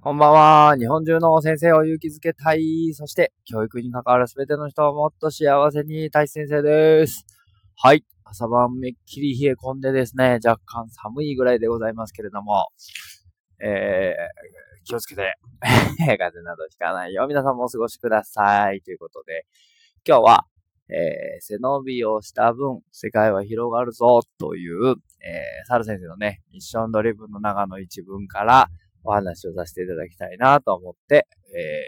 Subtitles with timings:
[0.00, 0.76] こんばんは。
[0.78, 2.92] 日本中の先生を勇気づけたい。
[2.94, 7.26] そして、教育に関わるすべての人をもっと幸せにたい先生です。
[7.74, 8.04] はい。
[8.22, 12.68] 朝晩めっきり冷え込んでですね、若干寒いぐらいでございますけれども、
[13.60, 15.36] えー、気をつけて、
[15.98, 18.82] 風邪などひかないよう皆さんもお過ごしください。
[18.82, 19.46] ということで、
[20.06, 20.46] 今日は、
[20.90, 24.94] えー、背伸びをした分、世界は広がるぞ、という、
[25.26, 28.68] えー、サル先生のね、ミッションドリブンの中の一文から、
[29.04, 31.26] お話をさせていただきたいなと思って、
[31.56, 31.82] え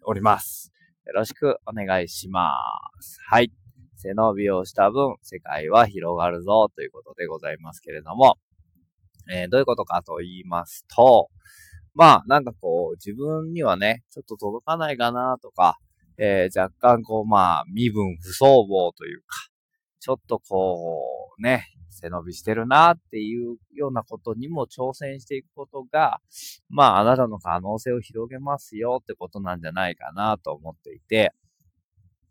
[0.00, 0.72] ー、おります。
[1.06, 2.52] よろしくお願いしま
[3.00, 3.18] す。
[3.28, 3.50] はい。
[3.96, 8.36] 背伸びをした分、世界は広がるぞということでございますけれども、
[9.30, 11.28] えー、どういうことかと言いますと、
[11.94, 15.78] まあ、なんかこう、自分にはね、ちょっと届かないかなとか、
[16.16, 19.48] えー、若干こう、まあ、身分不相応というか、
[19.98, 21.07] ちょっとこう、
[21.38, 26.20] ね、背伸びしてるなっていうようなことにも挑戦していくことが、
[26.68, 31.32] まあ、あなたの可能性を広げますよってことなんじゃないかなと思っていて、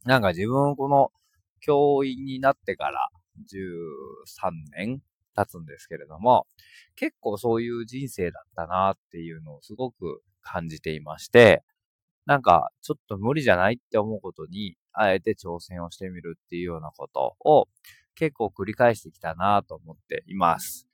[0.05, 1.11] なんか自分この
[1.59, 3.09] 教員になってから
[3.51, 5.01] 13年
[5.35, 6.47] 経つんですけれども、
[6.95, 11.63] 結構そういう人生だったなっていうのをすごく感じていまして、
[12.25, 17.67] なんかちょっと無理じゃないって思うことに、あえて挑戦をしてみるっていうようなことを
[18.17, 20.87] 結構繰り返してきたなと思っています。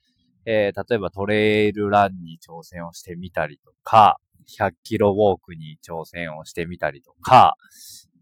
[0.46, 4.20] えー、例えばトレイルランに挑戦をしてみたりとか、
[4.58, 7.56] 100キロウォークに挑戦をしてみたりとか、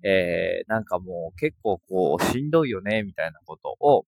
[0.05, 4.07] えー、なんかもう結構こうしんどいよね、みたいなことを、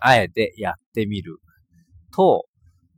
[0.00, 1.38] あえてやってみる
[2.12, 2.46] と、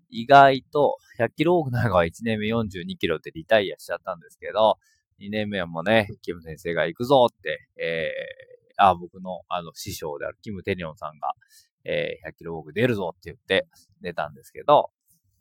[0.09, 4.79] 意外と100キロウォークなんかは1年目42キロでリタイアしちゃったんですけど、
[5.21, 8.11] 2年目はもうね、キム先生が行くぞって、え
[8.77, 11.33] あ、僕の、あの、師匠であるキム・テリオンさんが、
[11.85, 13.69] えー、100キロウォーク出るぞって言って
[14.01, 14.91] 出たんですけど、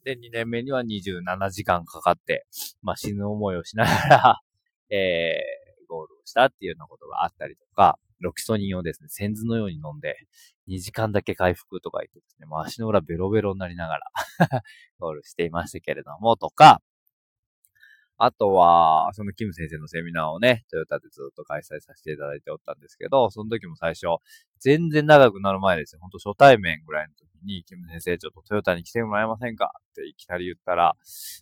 [0.04, 2.46] で、2年目には27時間かかって、
[2.82, 4.42] まあ、死ぬ思いをしながら
[4.90, 10.16] えー、ゴールをしたっていうようなことがあったりとか、ロキソニンをですね、先頭のように飲んで、
[10.68, 14.12] 2時間だけ回復とか言ってですね、もう足の裏ベロベロになりながら
[15.00, 16.82] ゴールしていましたけれども、とか、
[18.26, 24.08] あとは、そのキム先生のセミナーをね、トヨタでずっと開催させていただいておったんですけど、その時も最初、
[24.60, 26.00] 全然長くなる前ですよ。
[26.02, 29.74] ほんと初対面ぐらいの時に、キム先生ちょっとトヨタに来てもらえませんか？
[29.92, 30.96] っていきなり言ったら、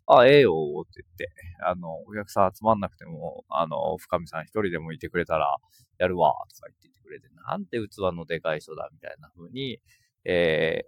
[0.07, 1.29] あ、ええよって言って、
[1.63, 5.57] あの、お客さん集まんなくても、あの、深見さん一人でもいてくれたら、
[5.99, 9.79] やるわ、とか言っててくれて、なんて器のでかい人だ、みたいな風に、
[10.25, 10.81] え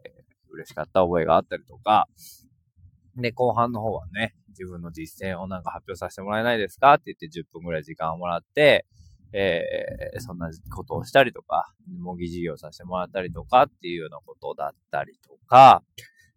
[0.49, 2.07] ー、嬉しかった覚えがあったりとか、
[3.17, 6.93] で、後半の方はね、自分の実践をなんか発表させてもらえないですか？
[6.95, 8.85] って言って10分ぐらい時間をもらって、
[9.31, 15.83] えー、そんなことをしたりとか、模擬授業させてもらったりとかっていうようなことだったりとか、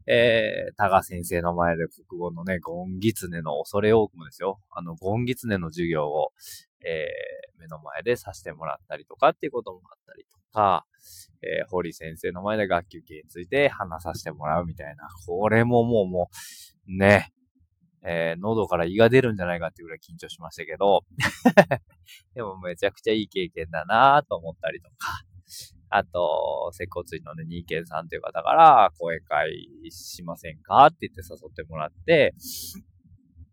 [0.07, 4.61] えー、タガ先生の前で国語のね、ゴンギツネの恐れ多くもですよ。
[4.71, 6.31] あの、ゴンギツネの授業を、
[6.85, 10.87] えー、目の前でさせてもらったりとかっていうこともあったりとか、
[11.43, 15.09] えー、堀先生の前で学級系について話させてもらうみたいな。
[15.27, 16.31] これももうも
[16.89, 17.33] う、ね、
[18.05, 21.05] えー、喉から胃が出るんじゃないかっていうぐらい緊張しましたけど
[22.35, 25.25] でもめちゃくちゃいい経験だなと思ったりとか、
[25.89, 32.35] あと、接骨院のね、ニーケンさんという方から、講演会しませんかって言って誘ってもらって、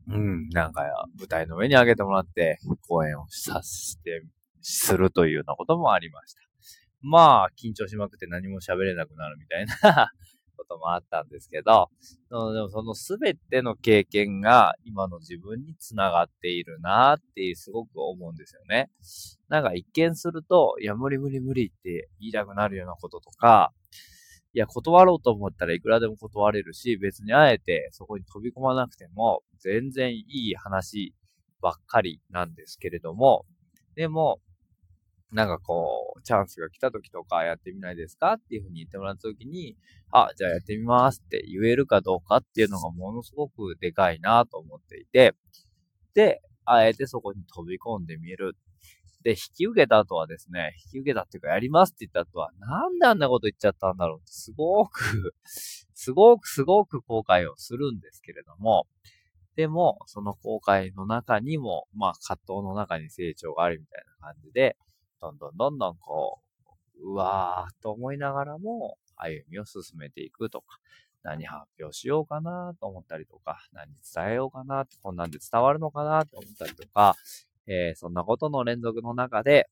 [0.08, 0.84] うん、なんか、
[1.18, 4.24] 舞台の上に上げてもらって、講演をさせて、
[4.62, 6.42] するというようなこともありました。
[7.02, 10.10] まあ、緊張しまくって何も喋れなくなるみたいな
[10.56, 11.90] こともあったんですけど、
[12.30, 18.90] でもそのすべての経験が今の自分につながっているなってすごく思うんですよね。
[19.50, 23.74] なんか一見すると、いや、無理無理無理って言いたくなるようなこととか、
[24.56, 31.14] いや、断ろうと思ったらいくらでも断れるし、別にあえてそこに飛び込まなくても、全然いい話
[31.62, 33.46] ばっかりなんですけれども、
[33.96, 34.40] でも、
[35.32, 39.76] なんかこう、チャンスが来た時とかやってみないですかっていう風に言ってもらった時に、
[40.12, 45.34] あ、じゃあやってみますって言えるかどうかっていうのがものすごくでかいなと思っていて、
[46.14, 48.56] で、あえてそこに飛び込んでみる。
[49.24, 55.34] で、引き受けた後はですね、引き受けたっていうかやりますって言った後は、なんであんなこと言っちゃったんだろうすごく
[55.94, 58.86] すごくすごく後悔をするんですけれども、
[59.56, 64.76] でも、その後悔の中にも、まあ葛藤の中に成長があるみたいな感じで、
[65.22, 66.42] どんどんどんどんこ
[67.02, 70.80] う、うわーと思いながらも歩みを進めていくとか、
[71.22, 77.16] 何発表しようかなと思ったりとか、何伝えようかなってこんなんで伝わるのかなと思ったりとか、
[77.68, 79.70] えー、そんなことの連続の中で、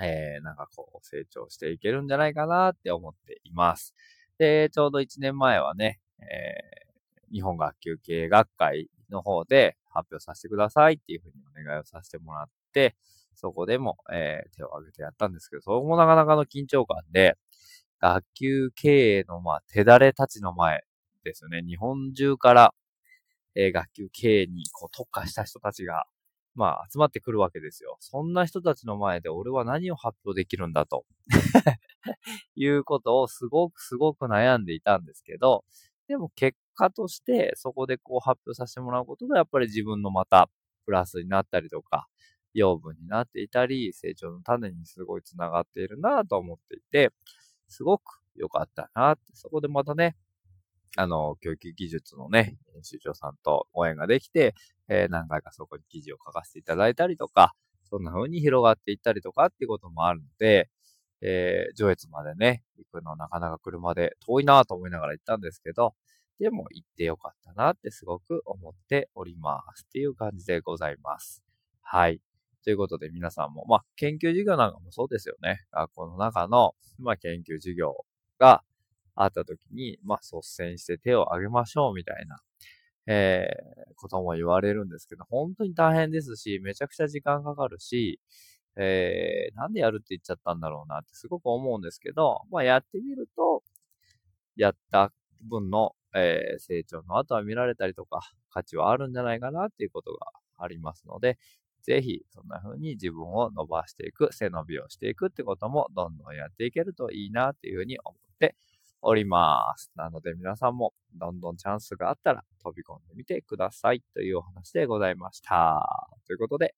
[0.00, 3.94] えー、なんかこう成長していけるんじゃないかなって思っています。
[4.38, 12.96] で、ちょうど1年前はね、えー、日本学級経営学会の方で発表させてくださいっていうふうにお願いをさせてもらって、
[13.34, 17.36] そこでも、えー、手を挙げてやったんですけど、そこもなかなかの緊張感で、
[18.00, 20.84] 学級経営の、まあ、手だれたちの前
[21.22, 21.62] ですよね。
[21.66, 22.74] 日本中から、
[23.54, 26.04] えー、学級経営にこう特化した人たちが、
[26.54, 27.96] まあ、集まってくるわけですよ。
[28.00, 31.04] そんな人たちの前で俺は何を発表できるんだと
[32.56, 35.64] いうことをすごくすごく悩んでいたんですけど、
[36.08, 40.50] でも結果としてそこでこう発表させてもらうことがやっぱり自分のまた
[40.84, 42.08] プラスになったりとか、
[42.52, 47.10] 養分になっていたり、成長の種にすごい繋がっているなと思っていて、
[47.68, 48.02] すごく
[48.34, 50.16] 良かったなって、そこでまたね、
[50.96, 54.54] あの、教育技術のね、編集長さんとご縁ができて、
[54.88, 57.54] えー、何回かそこに記事を書かせていただいたりとか、
[57.84, 60.68] そんな風に広がっていったりとかっていうこともあるので、
[61.22, 65.94] えー、上越までね、行くのなかなか車で遠いなと思いながら行ったんですけど、
[66.38, 71.42] でも行ってよかったなってすごく思っておりますっていう感じでございます。
[71.82, 72.20] はい。
[72.64, 75.60] ということで皆さんも、まあ、研究授業なんかもそうですよね。
[75.70, 78.04] 学校の中の、まあ、研究授業
[78.38, 78.62] が
[79.14, 82.38] あった時に、まあ、率先して手を挙げましょうみたいな、
[83.06, 88.20] えー、ことも言われるんですけど、本当に大変ですし、めちゃくちゃ時間かかるし、
[88.76, 93.62] えー、なんでやるって言っちゃったんだろうなってすごく思うんですけど、まあ、やってみると、
[94.56, 98.20] やった分の、えー、成長の後は見られたりとか、
[98.50, 100.26] 価値はあるんじゃないかなっていうことが
[100.58, 101.38] ありますので、
[101.82, 108.56] ぜひ、そんな風に自分を伸ばしていく、背伸びをしていくってことも、どんどんやっていけるといいなっていう風に思って
[109.02, 109.90] おります。
[109.94, 115.86] なので皆さんも、どんどんチャンスがあったら飛び込んでみてくださいというお話でございました。
[116.26, 116.74] ということで、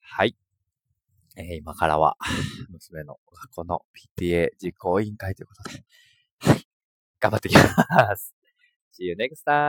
[0.00, 0.36] はい。
[1.36, 2.16] えー、今からは、
[2.70, 3.82] 娘の学校の
[4.18, 5.84] PTA 実行委員会ということで、
[6.38, 6.66] はい。
[7.20, 8.34] 頑張っていきます。
[8.92, 9.58] See you next time!